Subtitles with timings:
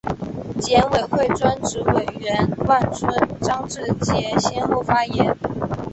[0.59, 3.07] 检委会专职委员万春、
[3.39, 5.37] 张志杰先后发言